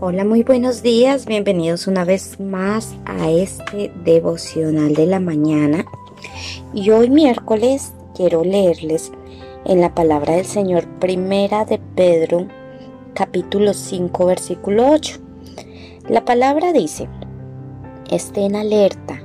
[0.00, 5.86] Hola, muy buenos días, bienvenidos una vez más a este devocional de la mañana.
[6.74, 9.12] Y hoy miércoles quiero leerles
[9.64, 12.48] en la palabra del Señor primera de Pedro
[13.14, 15.18] capítulo 5 versículo 8.
[16.08, 17.08] La palabra dice,
[18.10, 19.22] estén alerta,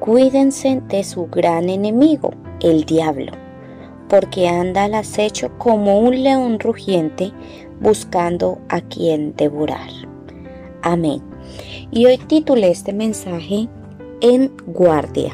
[0.00, 3.32] cuídense de su gran enemigo, el diablo,
[4.08, 7.32] porque anda al acecho como un león rugiente
[7.80, 9.90] buscando a quien devorar.
[10.82, 11.22] Amén.
[11.90, 13.68] Y hoy titulé este mensaje
[14.20, 15.32] En guardia.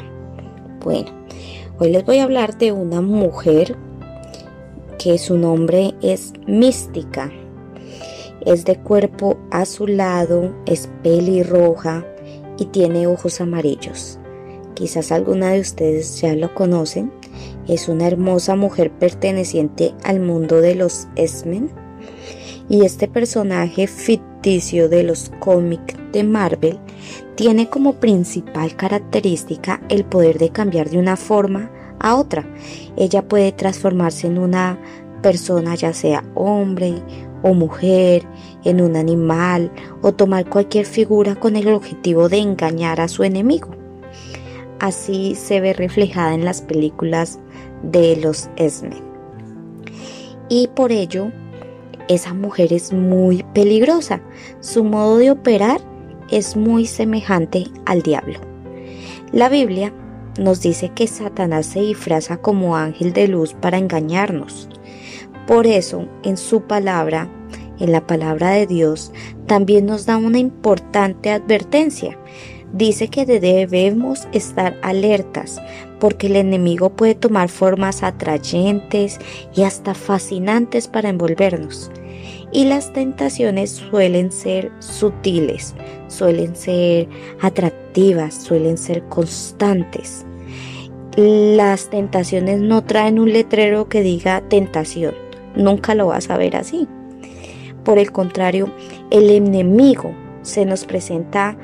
[0.83, 1.09] Bueno,
[1.79, 3.75] hoy les voy a hablar de una mujer
[4.99, 7.31] que su nombre es Mística.
[8.41, 12.05] Es de cuerpo azulado, es pelirroja
[12.59, 14.19] y tiene ojos amarillos.
[14.75, 17.11] Quizás alguna de ustedes ya lo conocen.
[17.67, 21.84] Es una hermosa mujer perteneciente al mundo de los Esmen
[22.69, 26.79] y este personaje ficticio de los cómics de Marvel
[27.35, 32.45] tiene como principal característica el poder de cambiar de una forma a otra.
[32.97, 34.79] Ella puede transformarse en una
[35.21, 36.95] persona ya sea hombre
[37.43, 38.23] o mujer,
[38.63, 43.69] en un animal o tomar cualquier figura con el objetivo de engañar a su enemigo.
[44.79, 47.39] Así se ve reflejada en las películas
[47.83, 48.97] de los Esme.
[50.49, 51.31] Y por ello
[52.07, 54.21] esa mujer es muy peligrosa.
[54.59, 55.81] Su modo de operar
[56.29, 58.39] es muy semejante al diablo.
[59.31, 59.93] La Biblia
[60.39, 64.69] nos dice que Satanás se disfraza como ángel de luz para engañarnos.
[65.47, 67.29] Por eso, en su palabra,
[67.79, 69.11] en la palabra de Dios,
[69.47, 72.17] también nos da una importante advertencia.
[72.75, 75.61] Dice que debemos estar alertas
[75.97, 79.17] porque el enemigo puede tomar formas atrayentes
[79.55, 81.89] y hasta fascinantes para envolvernos.
[82.51, 85.73] Y las tentaciones suelen ser sutiles,
[86.09, 87.07] suelen ser
[87.39, 90.25] atractivas, suelen ser constantes.
[91.15, 95.15] Las tentaciones no traen un letrero que diga tentación,
[95.55, 96.89] nunca lo vas a ver así.
[97.85, 98.69] Por el contrario,
[99.11, 101.57] el enemigo se nos presenta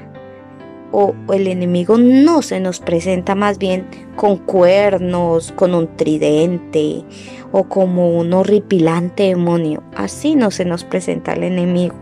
[0.92, 7.04] o, el enemigo no se nos presenta más bien con cuernos, con un tridente
[7.52, 9.84] o como un horripilante demonio.
[9.96, 11.96] Así no se nos presenta el enemigo.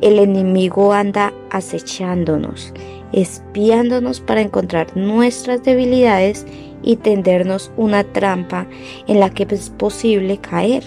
[0.00, 2.72] El enemigo anda acechándonos,
[3.12, 6.46] espiándonos para encontrar nuestras debilidades
[6.82, 8.66] y tendernos una trampa
[9.08, 10.84] en la que es posible caer,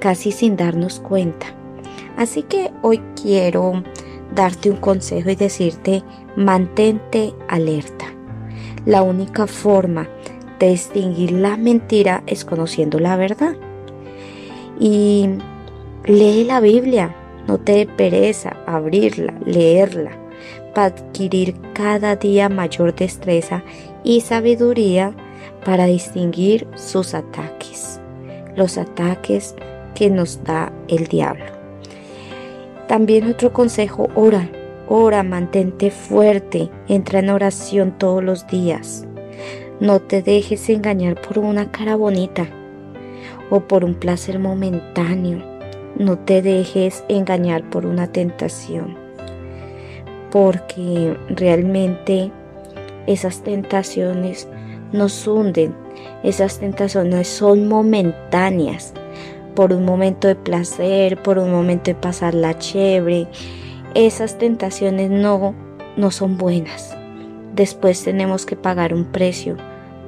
[0.00, 1.46] casi sin darnos cuenta.
[2.16, 3.82] Así que hoy quiero
[4.34, 6.02] darte un consejo y decirte,
[6.36, 8.06] mantente alerta.
[8.84, 10.08] La única forma
[10.58, 13.56] de distinguir la mentira es conociendo la verdad.
[14.78, 15.28] Y
[16.04, 17.14] lee la Biblia,
[17.46, 20.12] no te dé pereza abrirla, leerla,
[20.74, 23.62] para adquirir cada día mayor destreza
[24.04, 25.14] y sabiduría
[25.64, 28.00] para distinguir sus ataques,
[28.54, 29.54] los ataques
[29.94, 31.55] que nos da el diablo.
[32.88, 34.48] También otro consejo, ora,
[34.88, 39.04] ora, mantente fuerte, entra en oración todos los días.
[39.80, 42.46] No te dejes engañar por una cara bonita
[43.50, 45.42] o por un placer momentáneo.
[45.98, 48.96] No te dejes engañar por una tentación.
[50.30, 52.30] Porque realmente
[53.08, 54.46] esas tentaciones
[54.92, 55.74] nos hunden.
[56.22, 58.94] Esas tentaciones son momentáneas
[59.56, 63.26] por un momento de placer, por un momento de pasarla chévere.
[63.94, 65.54] Esas tentaciones no,
[65.96, 66.96] no son buenas.
[67.56, 69.56] Después tenemos que pagar un precio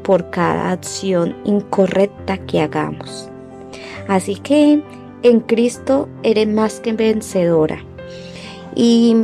[0.04, 3.28] por cada acción incorrecta que hagamos.
[4.06, 4.82] Así que
[5.22, 7.82] en Cristo eres más que vencedora.
[8.76, 9.16] Y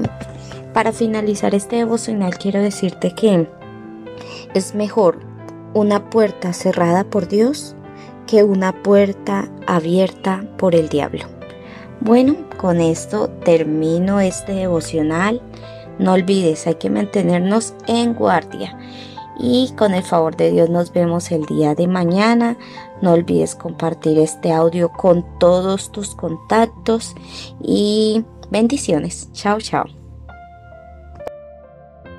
[0.73, 3.47] para finalizar este devocional quiero decirte que
[4.55, 5.21] es mejor
[5.75, 7.77] una puerta cerrada por Dios
[8.27, 11.25] que una puerta abierta por el diablo.
[12.01, 15.41] Bueno, con esto termino este devocional.
[15.99, 18.79] No olvides, hay que mantenernos en guardia.
[19.39, 22.57] Y con el favor de Dios nos vemos el día de mañana.
[23.03, 27.15] No olvides compartir este audio con todos tus contactos
[27.61, 29.31] y bendiciones.
[29.33, 30.04] Chao, chao.